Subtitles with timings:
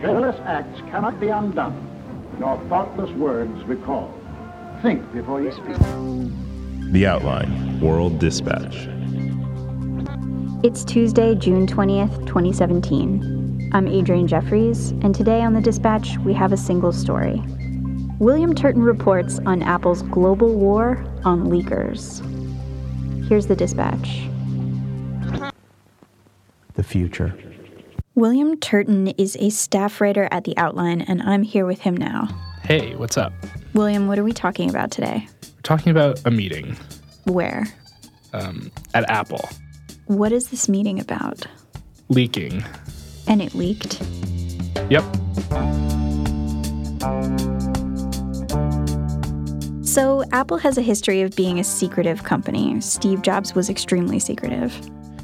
[0.00, 1.76] Careless acts cannot be undone,
[2.38, 4.10] nor thoughtless words recalled.
[4.80, 5.76] Think before you speak.
[6.90, 8.88] The Outline World Dispatch.
[10.64, 13.70] It's Tuesday, June 20th, 2017.
[13.74, 17.42] I'm Adrianne Jeffries, and today on the Dispatch, we have a single story.
[18.18, 22.24] William Turton reports on Apple's global war on leakers.
[23.28, 24.22] Here's the Dispatch.
[26.72, 27.34] The future.
[28.20, 32.28] William Turton is a staff writer at The Outline, and I'm here with him now.
[32.62, 33.32] Hey, what's up?
[33.72, 35.26] William, what are we talking about today?
[35.42, 36.76] We're talking about a meeting
[37.24, 37.66] Where?
[38.34, 39.48] um, at Apple
[40.04, 41.46] What is this meeting about?
[42.10, 42.62] leaking.
[43.26, 44.02] And it leaked.
[44.90, 45.02] Yep.
[49.82, 52.82] So, Apple has a history of being a secretive company.
[52.82, 54.78] Steve Jobs was extremely secretive.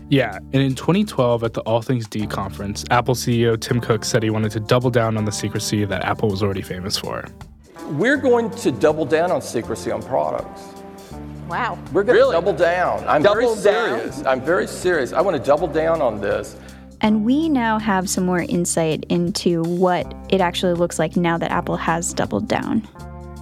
[0.08, 4.22] Yeah, and in 2012 at the All Things D conference, Apple CEO Tim Cook said
[4.22, 7.24] he wanted to double down on the secrecy that Apple was already famous for.
[7.90, 10.62] We're going to double down on secrecy on products.
[11.48, 11.78] Wow.
[11.92, 12.34] We're going Really?
[12.34, 13.04] to double down.
[13.06, 13.98] I'm Double very down?
[13.98, 14.26] serious.
[14.26, 15.12] I'm very serious.
[15.12, 16.56] I want to double down on this.
[17.00, 21.50] And we now have some more insight into what it actually looks like now that
[21.52, 22.86] Apple has doubled down.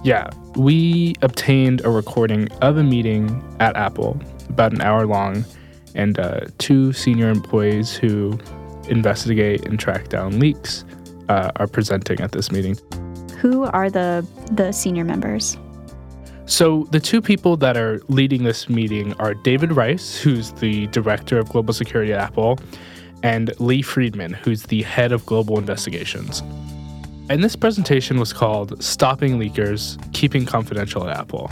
[0.03, 5.43] Yeah, we obtained a recording of a meeting at Apple, about an hour long,
[5.95, 8.37] and uh, two senior employees who
[8.87, 10.85] investigate and track down leaks
[11.29, 12.77] uh, are presenting at this meeting.
[13.39, 15.57] Who are the the senior members?
[16.47, 21.39] So, the two people that are leading this meeting are David Rice, who's the director
[21.39, 22.59] of global security at Apple,
[23.23, 26.43] and Lee Friedman, who's the head of global investigations.
[27.29, 31.49] And this presentation was called Stopping Leakers Keeping Confidential at Apple.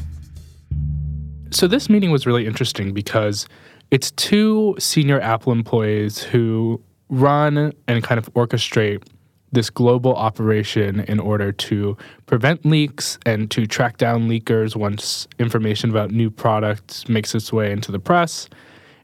[1.49, 3.47] So, this meeting was really interesting because
[3.93, 9.03] it's two senior Apple employees who run and kind of orchestrate
[9.51, 15.91] this global operation in order to prevent leaks and to track down leakers once information
[15.91, 18.49] about new products makes its way into the press.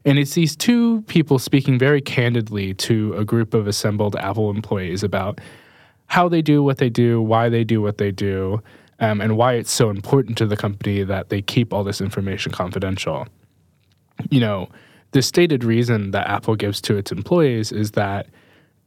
[0.06, 5.04] And it's these two people speaking very candidly to a group of assembled Apple employees
[5.04, 5.40] about
[6.08, 8.60] how they do what they do, why they do what they do,
[9.00, 12.52] um, and why it's so important to the company that they keep all this information
[12.52, 13.28] confidential.
[14.30, 14.70] You know,
[15.12, 18.28] the stated reason that Apple gives to its employees is that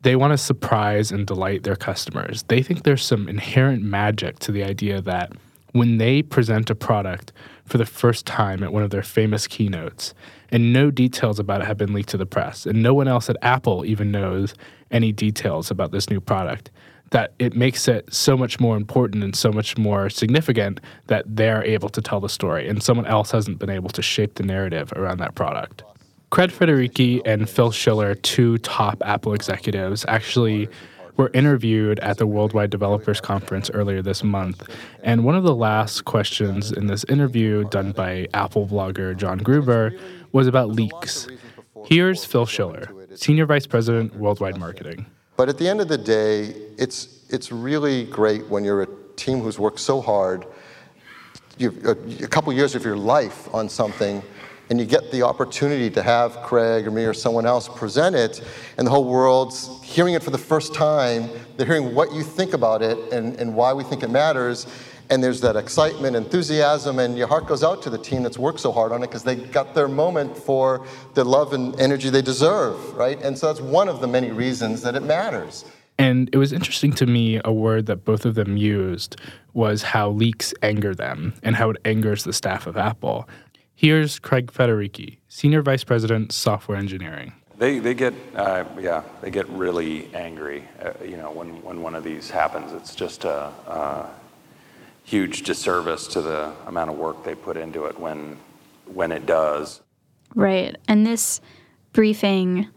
[0.02, 2.44] they want to surprise and delight their customers.
[2.44, 5.32] They think there's some inherent magic to the idea that
[5.72, 7.32] when they present a product
[7.64, 10.12] for the first time at one of their famous keynotes,
[10.50, 13.30] and no details about it have been leaked to the press, and no one else
[13.30, 14.54] at Apple even knows
[14.90, 16.70] any details about this new product,
[17.12, 21.62] that it makes it so much more important and so much more significant that they're
[21.64, 24.92] able to tell the story, and someone else hasn't been able to shape the narrative
[24.96, 25.84] around that product.
[26.30, 30.68] Craig Federighi and Phil Schiller, two top Apple executives, actually
[31.18, 34.66] were interviewed at the Worldwide Developers Conference earlier this month.
[35.02, 39.92] And one of the last questions in this interview, done by Apple blogger John Gruber,
[40.32, 41.28] was about leaks.
[41.84, 45.04] Here's Phil Schiller, Senior Vice President, Worldwide Marketing.
[45.36, 49.40] But at the end of the day, it's, it's really great when you're a team
[49.40, 50.46] who's worked so hard,
[51.58, 51.92] you've, a,
[52.24, 54.22] a couple years of your life on something,
[54.70, 58.42] and you get the opportunity to have Craig or me or someone else present it,
[58.78, 61.28] and the whole world's hearing it for the first time.
[61.56, 64.66] They're hearing what you think about it and, and why we think it matters.
[65.10, 68.60] And there's that excitement, enthusiasm, and your heart goes out to the team that's worked
[68.60, 72.22] so hard on it because they got their moment for the love and energy they
[72.22, 73.20] deserve, right?
[73.22, 75.64] And so that's one of the many reasons that it matters.
[75.98, 79.20] And it was interesting to me, a word that both of them used
[79.52, 83.28] was how leaks anger them and how it angers the staff of Apple.
[83.74, 87.32] Here's Craig Federighi, Senior Vice President, Software Engineering.
[87.58, 91.94] They, they get, uh, yeah, they get really angry, uh, you know, when, when one
[91.94, 92.72] of these happens.
[92.72, 94.10] It's just a, a
[95.04, 98.38] huge disservice to the amount of work they put into it when,
[98.86, 99.80] when it does.
[100.34, 100.76] Right.
[100.88, 101.40] And this
[101.92, 102.68] briefing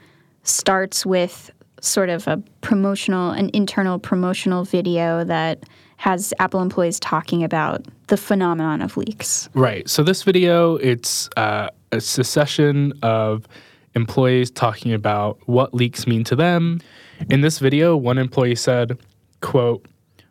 [0.43, 5.63] starts with sort of a promotional, an internal promotional video that
[5.97, 9.49] has Apple employees talking about the phenomenon of leaks.
[9.53, 9.87] Right.
[9.89, 13.47] So this video, it's uh, a succession of
[13.93, 16.81] employees talking about what leaks mean to them.
[17.29, 18.99] In this video, one employee said,
[19.41, 19.85] quote,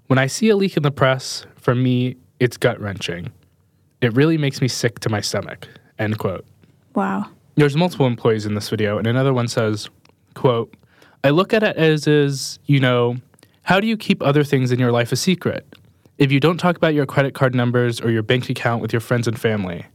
[0.09, 3.33] when I see a leak in the press, for me, it's gut wrenching.
[4.03, 5.67] It really makes me sick to my stomach,
[5.99, 6.45] end quote.
[6.95, 7.31] Wow.
[7.55, 9.89] There's multiple employees in this video, and another one says,
[10.35, 10.75] quote,
[11.25, 13.17] I look at it as is, you know,
[13.63, 15.67] how do you keep other things in your life a secret?
[16.19, 19.01] If you don't talk about your credit card numbers or your bank account with your
[19.01, 19.87] friends and family.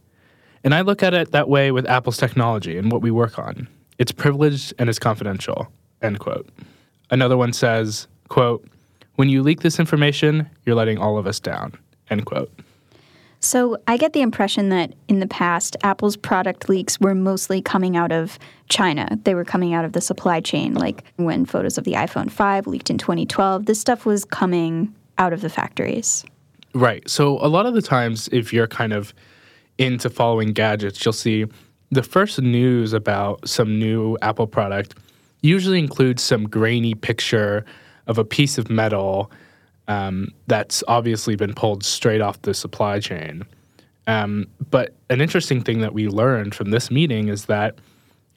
[0.64, 3.68] And I look at it that way with Apple's technology and what we work on.
[4.00, 5.72] It's privileged and it's confidential,
[6.02, 6.50] end quote.
[7.12, 8.68] Another one says, quote,
[9.20, 11.74] When you leak this information, you're letting all of us down.
[12.10, 12.58] End quote.
[13.42, 17.98] So I get the impression that in the past, Apple's product leaks were mostly coming
[17.98, 18.40] out of
[18.70, 19.20] China.
[19.26, 20.74] They were coming out of the supply chain.
[20.74, 25.34] Like when photos of the iPhone 5 leaked in 2012, this stuff was coming out
[25.34, 26.24] of the factories.
[26.74, 27.04] Right.
[27.10, 29.14] So a lot of the times, if you're kind of
[29.78, 31.46] into following gadgets, you'll see
[31.92, 34.96] the first news about some new Apple product
[35.42, 37.66] usually includes some grainy picture
[38.10, 39.32] of a piece of metal
[39.88, 43.44] um, that's obviously been pulled straight off the supply chain.
[44.08, 47.76] Um, but an interesting thing that we learned from this meeting is that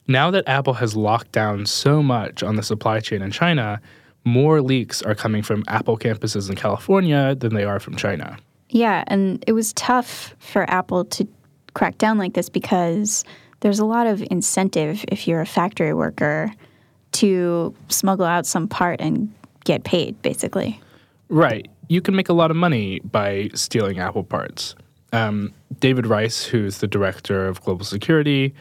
[0.07, 3.81] now that Apple has locked down so much on the supply chain in China,
[4.25, 8.37] more leaks are coming from Apple campuses in California than they are from China.
[8.69, 11.27] Yeah, and it was tough for Apple to
[11.73, 13.23] crack down like this because
[13.61, 16.51] there's a lot of incentive if you're a factory worker
[17.13, 19.33] to smuggle out some part and
[19.63, 20.79] get paid, basically.
[21.29, 21.69] Right.
[21.87, 24.75] You can make a lot of money by stealing Apple parts.
[25.11, 28.53] Um, David Rice, who's the director of global security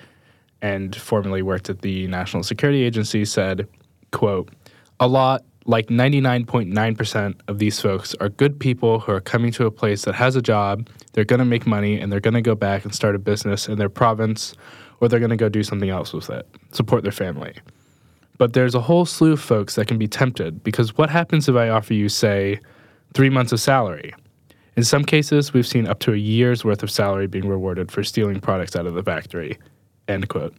[0.60, 3.66] and formerly worked at the National Security Agency, said,
[4.12, 4.50] quote,
[5.00, 9.70] a lot, like 99.9% of these folks are good people who are coming to a
[9.70, 12.54] place that has a job, they're going to make money, and they're going to go
[12.54, 14.54] back and start a business in their province,
[15.00, 17.54] or they're going to go do something else with it, support their family.
[18.42, 21.54] But there's a whole slew of folks that can be tempted because what happens if
[21.54, 22.58] I offer you, say,
[23.14, 24.12] three months of salary?
[24.76, 28.02] In some cases, we've seen up to a year's worth of salary being rewarded for
[28.02, 29.58] stealing products out of the factory.
[30.08, 30.56] End quote.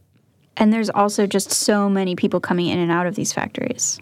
[0.56, 4.00] And there's also just so many people coming in and out of these factories.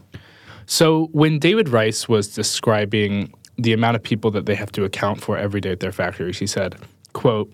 [0.68, 5.22] So when David Rice was describing the amount of people that they have to account
[5.22, 6.75] for every day at their factories, he said,
[7.13, 7.51] quote,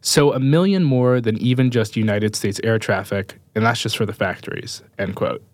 [0.00, 4.06] so a million more than even just United States air traffic, and that's just for
[4.06, 5.44] the factories, end quote.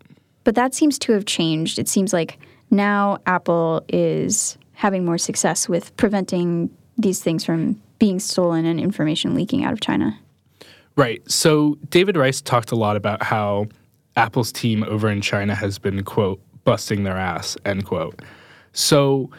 [0.47, 1.77] But that seems to have changed.
[1.77, 2.39] It seems like
[2.71, 9.35] now Apple is having more success with preventing these things from being stolen and information
[9.35, 10.17] leaking out of China.
[10.95, 11.21] Right.
[11.29, 13.67] So David Rice talked a lot about how
[14.15, 18.21] Apple's team over in China has been, quote, busting their ass, end quote.
[18.71, 19.29] So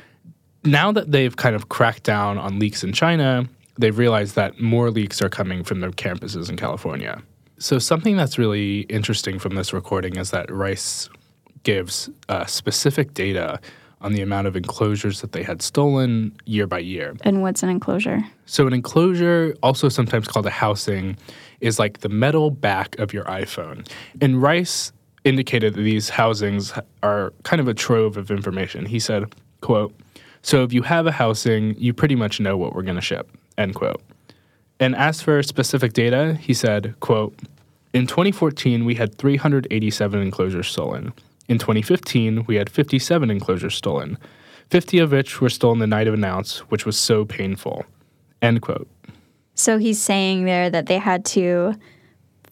[0.62, 4.90] now that they've kind of cracked down on leaks in China, they've realized that more
[4.90, 7.22] leaks are coming from their campuses in California.
[7.58, 11.08] So, something that's really interesting from this recording is that Rice
[11.64, 13.60] gives uh, specific data
[14.00, 17.16] on the amount of enclosures that they had stolen year by year.
[17.22, 18.20] And what's an enclosure?
[18.46, 21.16] So, an enclosure, also sometimes called a housing,
[21.60, 23.88] is like the metal back of your iPhone.
[24.20, 24.92] And Rice
[25.24, 26.72] indicated that these housings
[27.02, 28.86] are kind of a trove of information.
[28.86, 29.92] He said, quote,
[30.42, 33.28] so if you have a housing, you pretty much know what we're going to ship,
[33.58, 34.00] end quote.
[34.80, 37.34] And as for specific data, he said, quote,
[37.92, 41.12] in 2014, we had 387 enclosures stolen.
[41.48, 44.18] In 2015, we had 57 enclosures stolen,
[44.70, 47.84] 50 of which were stolen the night of announce, which was so painful.
[48.42, 48.86] End quote.
[49.54, 51.74] So he's saying there that they had to,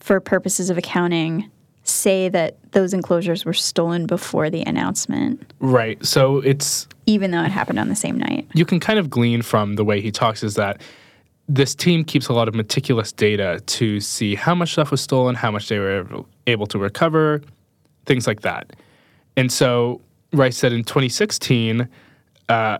[0.00, 1.50] for purposes of accounting,
[1.84, 5.52] say that those enclosures were stolen before the announcement.
[5.60, 6.04] Right.
[6.04, 6.88] So it's.
[7.04, 8.48] Even though it happened on the same night.
[8.54, 10.80] You can kind of glean from the way he talks is that
[11.48, 15.34] this team keeps a lot of meticulous data to see how much stuff was stolen,
[15.34, 17.40] how much they were able to recover,
[18.04, 18.74] things like that.
[19.36, 20.00] And so
[20.32, 21.88] Rice said in 2016,
[22.48, 22.78] uh,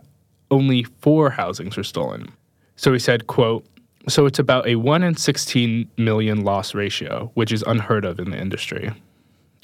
[0.51, 2.33] only four housings were stolen.
[2.77, 3.65] So he said, quote,
[4.09, 8.31] so it's about a 1 in 16 million loss ratio, which is unheard of in
[8.31, 8.93] the industry,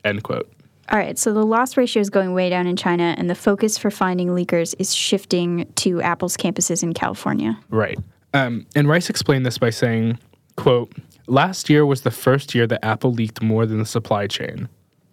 [0.05, 0.51] end quote.
[0.91, 3.79] All right, so the loss ratio is going way down in China, and the focus
[3.79, 7.59] for finding leakers is shifting to Apple's campuses in California.
[7.71, 7.99] Right.
[8.35, 10.19] Um, and Rice explained this by saying,
[10.57, 10.93] quote,
[11.27, 14.69] last year was the first year that Apple leaked more than the supply chain.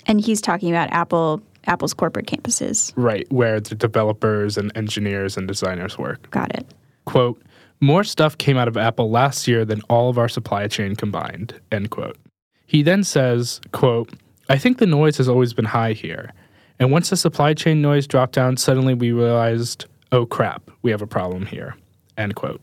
[0.05, 2.93] And he's talking about Apple Apple's corporate campuses.
[2.95, 6.29] Right, where the developers and engineers and designers work.
[6.31, 6.65] Got it.
[7.05, 7.41] Quote,
[7.81, 11.59] more stuff came out of Apple last year than all of our supply chain combined,
[11.71, 12.17] end quote.
[12.65, 14.11] He then says, quote,
[14.49, 16.33] I think the noise has always been high here.
[16.79, 21.01] And once the supply chain noise dropped down, suddenly we realized, oh crap, we have
[21.01, 21.75] a problem here,
[22.17, 22.61] end quote.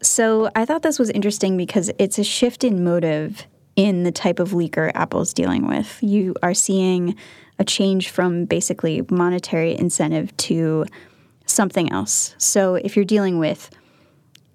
[0.00, 4.38] So I thought this was interesting because it's a shift in motive in the type
[4.38, 5.98] of leaker Apple's dealing with.
[6.02, 7.16] You are seeing
[7.58, 10.84] a change from basically monetary incentive to
[11.46, 12.34] something else.
[12.38, 13.70] So if you're dealing with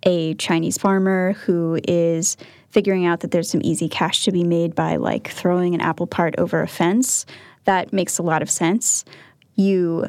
[0.04, 2.38] a Chinese farmer who is
[2.70, 6.08] figuring out that there's some easy cash to be made by like throwing an apple
[6.08, 7.26] part over a fence,
[7.66, 9.06] that makes a lot of sense.
[9.56, 10.08] You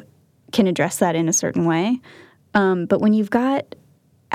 [0.51, 1.99] can address that in a certain way.
[2.53, 3.75] Um, but when you've got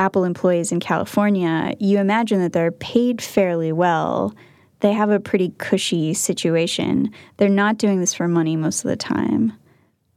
[0.00, 4.35] Apple employees in California, you imagine that they're paid fairly well.
[4.80, 7.12] They have a pretty cushy situation.
[7.37, 9.52] They're not doing this for money most of the time.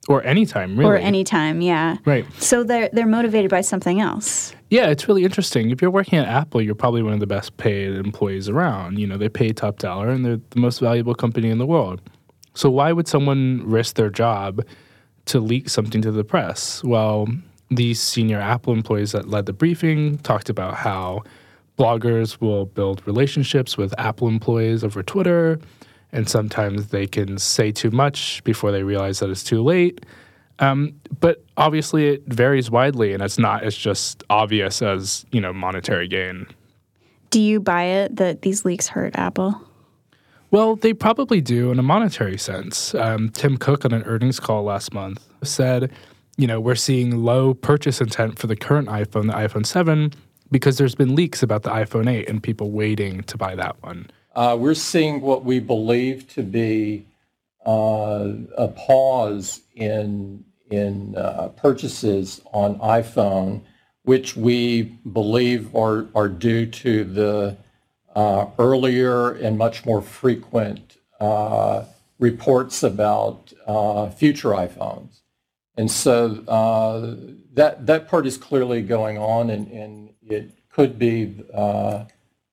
[0.07, 0.89] or anytime, really.
[0.89, 1.59] or anytime.
[1.59, 1.97] Yeah.
[2.05, 2.25] Right.
[2.39, 4.55] So they're they're motivated by something else.
[4.69, 5.69] Yeah, it's really interesting.
[5.69, 8.99] If you're working at Apple, you're probably one of the best paid employees around.
[8.99, 11.99] You know, they pay top dollar and they're the most valuable company in the world.
[12.53, 14.61] So why would someone risk their job
[15.25, 16.83] to leak something to the press?
[16.85, 17.27] Well,
[17.75, 21.23] these senior Apple employees that led the briefing talked about how
[21.77, 25.59] bloggers will build relationships with Apple employees over Twitter,
[26.11, 30.05] and sometimes they can say too much before they realize that it's too late.
[30.59, 35.51] Um, but obviously, it varies widely, and it's not as just obvious as you know
[35.51, 36.45] monetary gain.
[37.31, 39.59] Do you buy it that these leaks hurt Apple?
[40.51, 42.93] Well, they probably do in a monetary sense.
[42.93, 45.91] Um, Tim Cook on an earnings call last month said,
[46.37, 50.13] you know, we're seeing low purchase intent for the current iPhone, the iPhone 7,
[50.51, 54.09] because there's been leaks about the iPhone 8 and people waiting to buy that one.
[54.35, 57.05] Uh, we're seeing what we believe to be
[57.65, 63.61] uh, a pause in in uh, purchases on iPhone,
[64.03, 67.57] which we believe are are due to the
[68.15, 71.83] uh, earlier and much more frequent uh,
[72.19, 75.21] reports about uh, future iPhones,
[75.77, 77.15] and so uh,
[77.53, 82.05] that that part is clearly going on, and, and it could be uh,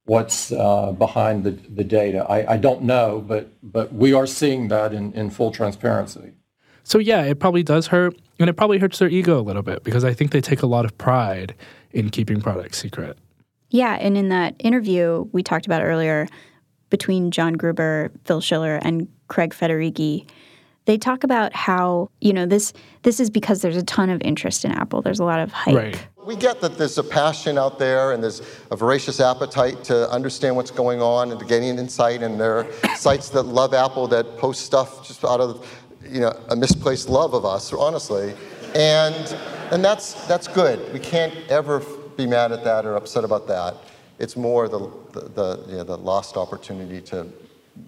[0.05, 2.27] what's uh, behind the, the data.
[2.29, 6.33] I, I don't know, but but we are seeing that in, in full transparency.
[6.83, 9.85] So yeah, it probably does hurt, and it probably hurts their ego a little bit
[9.85, 11.55] because I think they take a lot of pride
[11.93, 13.19] in keeping products secret.
[13.69, 16.27] Yeah, and in that interview we talked about earlier
[16.89, 20.29] between John Gruber, Phil Schiller, and Craig Federighi,
[20.87, 22.73] they talk about how you know this
[23.03, 25.03] this is because there's a ton of interest in Apple.
[25.03, 25.75] There's a lot of hype.
[25.75, 26.07] Right.
[26.27, 30.55] We get that there's a passion out there and there's a voracious appetite to understand
[30.55, 32.23] what's going on and to gain insight.
[32.23, 35.67] And there are sites that love Apple that post stuff just out of,
[36.07, 38.35] you know, a misplaced love of us, honestly.
[38.75, 39.37] And
[39.71, 40.93] and that's that's good.
[40.93, 41.81] We can't ever
[42.17, 43.77] be mad at that or upset about that.
[44.19, 47.27] It's more the the the, you know, the lost opportunity to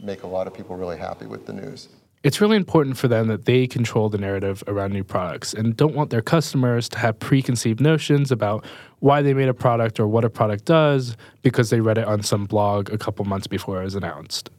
[0.01, 1.89] make a lot of people really happy with the news.
[2.23, 5.95] It's really important for them that they control the narrative around new products and don't
[5.95, 8.65] want their customers to have preconceived notions about
[9.01, 12.23] why they made a product or what a product does because they read it on
[12.23, 14.51] some blog a couple months before it was announced.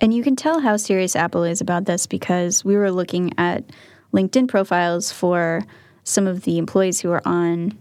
[0.00, 3.64] And you can tell how serious Apple is about this because we were looking at
[4.12, 5.62] LinkedIn profiles for
[6.02, 7.78] some of the employees who are on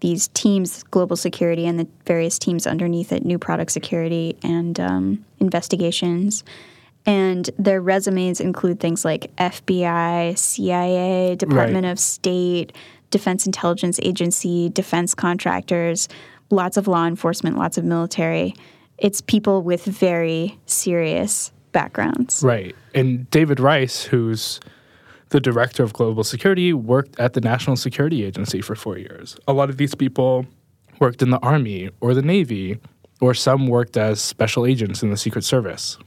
[0.00, 5.24] these teams, global security, and the various teams underneath it, new product security and um,
[5.40, 6.44] investigations.
[7.06, 11.90] And their resumes include things like FBI, CIA, Department Right.
[11.92, 12.72] of State,
[13.10, 16.08] Defense Intelligence Agency, defense contractors,
[16.50, 18.54] lots of law enforcement, lots of military.
[18.98, 22.42] It's people with very serious backgrounds.
[22.42, 22.74] Right.
[22.94, 24.58] And David Rice, who's
[25.28, 29.36] the director of global security, worked at the National Security Agency for four years.
[29.46, 30.46] A lot of these people
[30.98, 32.78] worked in the Army or the Navy,
[33.20, 35.98] or some worked as special agents in the Secret Service.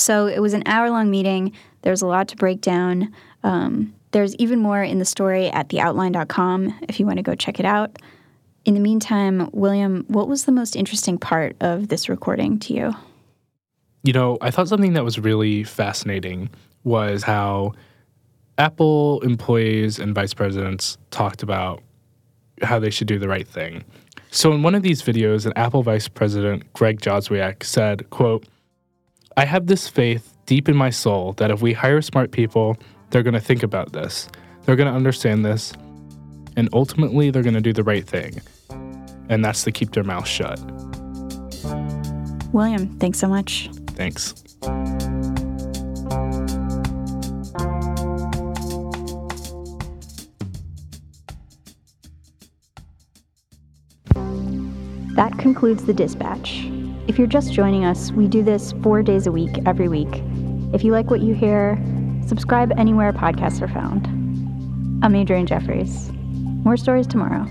[0.00, 1.52] So it was an hour long meeting.
[1.82, 3.14] There's a lot to break down.
[3.42, 7.60] Um, there's even more in the story at theoutline.com if you want to go check
[7.60, 7.98] it out.
[8.64, 12.92] In the meantime, William, what was the most interesting part of this recording to you?
[14.02, 16.50] You know, I thought something that was really fascinating
[16.82, 17.74] was how
[18.58, 21.82] Apple employees and vice presidents talked about
[22.62, 23.84] how they should do the right thing.
[24.30, 28.46] So in one of these videos, an Apple vice president, Greg Joswiak, said, quote,
[29.40, 32.76] I have this faith deep in my soul that if we hire smart people,
[33.08, 34.28] they're going to think about this.
[34.66, 35.72] They're going to understand this.
[36.56, 38.42] And ultimately, they're going to do the right thing.
[39.30, 40.60] And that's to keep their mouth shut.
[42.52, 43.70] William, thanks so much.
[43.92, 44.34] Thanks.
[55.16, 56.69] That concludes the dispatch.
[57.10, 60.22] If you're just joining us, we do this four days a week, every week.
[60.72, 61.76] If you like what you hear,
[62.24, 64.06] subscribe anywhere podcasts are found.
[65.04, 66.12] I'm Adrianne Jeffries.
[66.62, 67.48] More stories tomorrow.